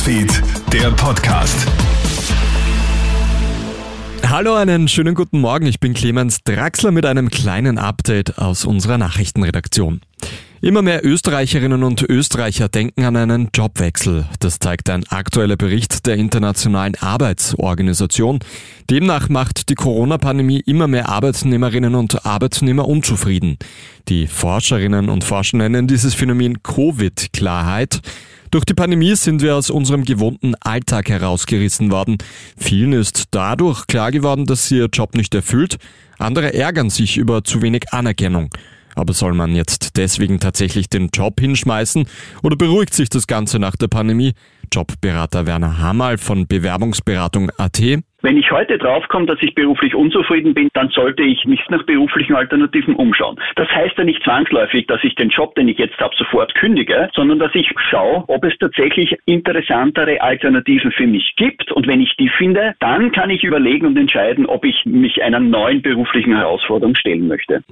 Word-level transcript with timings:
Newsfeed, 0.00 0.42
der 0.72 0.90
Podcast. 0.92 1.66
Hallo, 4.26 4.54
einen 4.54 4.88
schönen 4.88 5.14
guten 5.14 5.40
Morgen. 5.40 5.66
Ich 5.66 5.78
bin 5.78 5.92
Clemens 5.92 6.42
Draxler 6.42 6.90
mit 6.90 7.04
einem 7.04 7.28
kleinen 7.28 7.76
Update 7.76 8.38
aus 8.38 8.64
unserer 8.64 8.96
Nachrichtenredaktion. 8.96 10.00
Immer 10.62 10.80
mehr 10.80 11.04
Österreicherinnen 11.04 11.82
und 11.82 12.02
Österreicher 12.02 12.70
denken 12.70 13.04
an 13.04 13.16
einen 13.16 13.48
Jobwechsel. 13.52 14.26
Das 14.40 14.58
zeigt 14.58 14.88
ein 14.88 15.06
aktueller 15.08 15.56
Bericht 15.56 16.06
der 16.06 16.16
Internationalen 16.16 16.94
Arbeitsorganisation. 16.98 18.38
Demnach 18.88 19.28
macht 19.28 19.68
die 19.68 19.74
Corona-Pandemie 19.74 20.60
immer 20.60 20.86
mehr 20.86 21.10
Arbeitnehmerinnen 21.10 21.94
und 21.94 22.24
Arbeitnehmer 22.24 22.88
unzufrieden. 22.88 23.58
Die 24.08 24.26
Forscherinnen 24.26 25.10
und 25.10 25.24
Forscher 25.24 25.58
nennen 25.58 25.86
dieses 25.86 26.14
Phänomen 26.14 26.62
Covid-Klarheit. 26.62 28.00
Durch 28.50 28.64
die 28.64 28.74
Pandemie 28.74 29.14
sind 29.14 29.42
wir 29.42 29.54
aus 29.54 29.70
unserem 29.70 30.04
gewohnten 30.04 30.56
Alltag 30.56 31.08
herausgerissen 31.08 31.92
worden. 31.92 32.18
Vielen 32.56 32.92
ist 32.94 33.26
dadurch 33.30 33.86
klar 33.86 34.10
geworden, 34.10 34.44
dass 34.44 34.66
sie 34.66 34.78
ihr 34.78 34.88
Job 34.92 35.14
nicht 35.14 35.32
erfüllt. 35.36 35.78
Andere 36.18 36.52
ärgern 36.52 36.90
sich 36.90 37.16
über 37.16 37.44
zu 37.44 37.62
wenig 37.62 37.92
Anerkennung. 37.92 38.50
Aber 39.00 39.14
soll 39.14 39.32
man 39.32 39.54
jetzt 39.54 39.96
deswegen 39.96 40.40
tatsächlich 40.40 40.90
den 40.90 41.08
Job 41.12 41.40
hinschmeißen 41.40 42.06
oder 42.42 42.56
beruhigt 42.56 42.92
sich 42.92 43.08
das 43.08 43.26
Ganze 43.26 43.58
nach 43.58 43.74
der 43.74 43.88
Pandemie? 43.88 44.34
Jobberater 44.70 45.46
Werner 45.46 45.78
Hamal 45.78 46.18
von 46.18 46.46
Bewerbungsberatung.at 46.46 47.80
wenn 48.22 48.36
ich 48.36 48.50
heute 48.50 48.76
draufkomme, 48.76 49.24
dass 49.24 49.38
ich 49.40 49.54
beruflich 49.54 49.94
unzufrieden 49.94 50.52
bin, 50.52 50.68
dann 50.74 50.90
sollte 50.90 51.22
ich 51.22 51.46
mich 51.46 51.60
nach 51.70 51.84
beruflichen 51.84 52.34
Alternativen 52.34 52.94
umschauen. 52.94 53.40
Das 53.56 53.66
heißt 53.70 53.96
ja 53.96 54.04
nicht 54.04 54.22
zwangsläufig, 54.22 54.86
dass 54.88 55.02
ich 55.02 55.14
den 55.14 55.30
Job, 55.30 55.54
den 55.54 55.68
ich 55.68 55.78
jetzt 55.78 55.98
habe, 55.98 56.14
sofort 56.16 56.54
kündige, 56.54 57.08
sondern 57.14 57.38
dass 57.38 57.54
ich 57.54 57.70
schaue, 57.88 58.24
ob 58.28 58.44
es 58.44 58.52
tatsächlich 58.58 59.16
interessantere 59.24 60.20
Alternativen 60.20 60.92
für 60.92 61.06
mich 61.06 61.32
gibt. 61.36 61.72
Und 61.72 61.86
wenn 61.86 62.02
ich 62.02 62.14
die 62.18 62.28
finde, 62.28 62.74
dann 62.80 63.10
kann 63.12 63.30
ich 63.30 63.42
überlegen 63.42 63.86
und 63.86 63.96
entscheiden, 63.96 64.44
ob 64.44 64.66
ich 64.66 64.84
mich 64.84 65.22
einer 65.22 65.40
neuen 65.40 65.80
beruflichen 65.80 66.36
Herausforderung 66.36 66.96
stellen 66.96 67.26
möchte. 67.26 67.62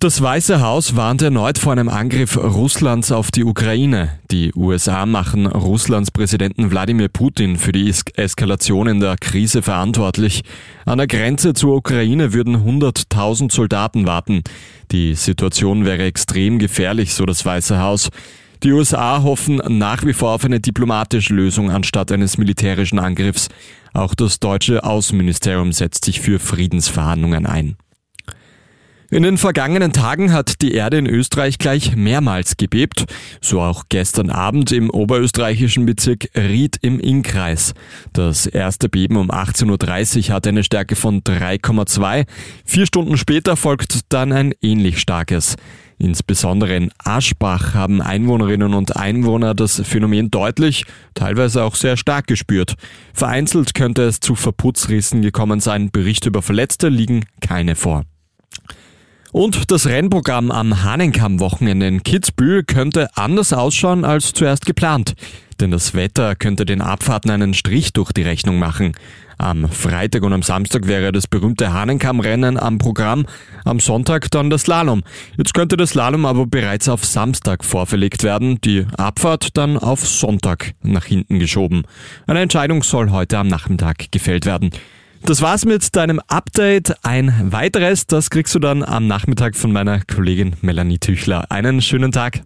Das 0.00 0.22
Weiße 0.22 0.60
Haus 0.60 0.94
warnt 0.94 1.22
erneut 1.22 1.58
vor 1.58 1.72
einem 1.72 1.88
Angriff 1.88 2.36
Russlands 2.36 3.10
auf 3.10 3.32
die 3.32 3.42
Ukraine. 3.42 4.20
Die 4.30 4.52
USA 4.54 5.06
machen 5.06 5.46
Russlands 5.46 6.12
Präsidenten 6.12 6.70
Wladimir 6.70 7.08
Putin 7.08 7.56
für 7.56 7.72
die 7.72 7.92
Eskalation 8.14 8.86
in 8.86 9.00
der 9.00 9.16
Krise 9.16 9.60
verantwortlich. 9.60 10.44
An 10.84 10.98
der 10.98 11.08
Grenze 11.08 11.52
zur 11.52 11.74
Ukraine 11.74 12.32
würden 12.32 12.58
100.000 12.58 13.50
Soldaten 13.50 14.06
warten. 14.06 14.44
Die 14.92 15.16
Situation 15.16 15.84
wäre 15.84 16.04
extrem 16.04 16.60
gefährlich, 16.60 17.14
so 17.14 17.26
das 17.26 17.44
Weiße 17.44 17.80
Haus. 17.80 18.10
Die 18.62 18.70
USA 18.70 19.24
hoffen 19.24 19.60
nach 19.66 20.04
wie 20.04 20.12
vor 20.12 20.30
auf 20.30 20.44
eine 20.44 20.60
diplomatische 20.60 21.34
Lösung 21.34 21.72
anstatt 21.72 22.12
eines 22.12 22.38
militärischen 22.38 23.00
Angriffs. 23.00 23.48
Auch 23.94 24.14
das 24.14 24.38
deutsche 24.38 24.84
Außenministerium 24.84 25.72
setzt 25.72 26.04
sich 26.04 26.20
für 26.20 26.38
Friedensverhandlungen 26.38 27.46
ein. 27.46 27.76
In 29.10 29.22
den 29.22 29.38
vergangenen 29.38 29.94
Tagen 29.94 30.34
hat 30.34 30.60
die 30.60 30.74
Erde 30.74 30.98
in 30.98 31.06
Österreich 31.06 31.56
gleich 31.56 31.96
mehrmals 31.96 32.58
gebebt, 32.58 33.06
so 33.40 33.62
auch 33.62 33.84
gestern 33.88 34.28
Abend 34.28 34.70
im 34.70 34.90
oberösterreichischen 34.90 35.86
Bezirk 35.86 36.28
Ried 36.36 36.76
im 36.82 37.00
Innkreis. 37.00 37.72
Das 38.12 38.44
erste 38.44 38.90
Beben 38.90 39.16
um 39.16 39.30
18.30 39.30 40.28
Uhr 40.28 40.34
hatte 40.34 40.50
eine 40.50 40.62
Stärke 40.62 40.94
von 40.94 41.22
3,2. 41.22 42.26
Vier 42.66 42.84
Stunden 42.84 43.16
später 43.16 43.56
folgt 43.56 44.00
dann 44.10 44.30
ein 44.30 44.52
ähnlich 44.60 44.98
starkes. 44.98 45.56
Insbesondere 45.96 46.76
in 46.76 46.90
Aschbach 47.02 47.72
haben 47.72 48.02
Einwohnerinnen 48.02 48.74
und 48.74 48.96
Einwohner 48.96 49.54
das 49.54 49.80
Phänomen 49.86 50.30
deutlich, 50.30 50.84
teilweise 51.14 51.64
auch 51.64 51.76
sehr 51.76 51.96
stark 51.96 52.26
gespürt. 52.26 52.74
Vereinzelt 53.14 53.72
könnte 53.72 54.02
es 54.02 54.20
zu 54.20 54.34
Verputzrissen 54.34 55.22
gekommen 55.22 55.60
sein, 55.60 55.90
Berichte 55.90 56.28
über 56.28 56.42
Verletzte 56.42 56.90
liegen 56.90 57.24
keine 57.40 57.74
vor. 57.74 58.04
Und 59.32 59.70
das 59.70 59.86
Rennprogramm 59.86 60.50
am 60.50 60.82
Hahnenkamm-Wochenende 60.82 61.86
in 61.86 62.02
Kitzbühel 62.02 62.64
könnte 62.64 63.10
anders 63.14 63.52
ausschauen 63.52 64.04
als 64.04 64.32
zuerst 64.32 64.64
geplant. 64.64 65.14
Denn 65.60 65.70
das 65.70 65.94
Wetter 65.94 66.34
könnte 66.36 66.64
den 66.64 66.80
Abfahrten 66.80 67.30
einen 67.30 67.52
Strich 67.52 67.92
durch 67.92 68.12
die 68.12 68.22
Rechnung 68.22 68.58
machen. 68.58 68.92
Am 69.38 69.68
Freitag 69.68 70.22
und 70.22 70.32
am 70.32 70.42
Samstag 70.42 70.86
wäre 70.86 71.12
das 71.12 71.26
berühmte 71.26 71.72
Hahnenkamm-Rennen 71.72 72.58
am 72.58 72.78
Programm, 72.78 73.26
am 73.64 73.78
Sonntag 73.78 74.30
dann 74.30 74.50
das 74.50 74.62
Slalom. 74.62 75.02
Jetzt 75.36 75.54
könnte 75.54 75.76
das 75.76 75.90
Slalom 75.90 76.26
aber 76.26 76.46
bereits 76.46 76.88
auf 76.88 77.04
Samstag 77.04 77.64
vorverlegt 77.64 78.24
werden, 78.24 78.60
die 78.62 78.86
Abfahrt 78.96 79.56
dann 79.56 79.76
auf 79.76 80.06
Sonntag 80.06 80.74
nach 80.82 81.04
hinten 81.04 81.38
geschoben. 81.38 81.82
Eine 82.26 82.40
Entscheidung 82.40 82.82
soll 82.82 83.10
heute 83.10 83.38
am 83.38 83.48
Nachmittag 83.48 84.10
gefällt 84.10 84.46
werden. 84.46 84.70
Das 85.22 85.42
war's 85.42 85.64
mit 85.64 85.94
deinem 85.94 86.20
Update. 86.28 87.04
Ein 87.04 87.52
weiteres, 87.52 88.06
das 88.06 88.30
kriegst 88.30 88.54
du 88.54 88.58
dann 88.58 88.82
am 88.82 89.06
Nachmittag 89.06 89.56
von 89.56 89.72
meiner 89.72 90.00
Kollegin 90.00 90.56
Melanie 90.62 90.98
Tüchler. 90.98 91.50
Einen 91.50 91.82
schönen 91.82 92.12
Tag. 92.12 92.42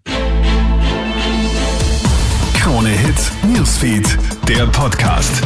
Krone 2.55 2.89
Hits, 2.91 3.33
Newsfeed, 3.55 4.19
der 4.49 4.67
Podcast. 4.67 5.43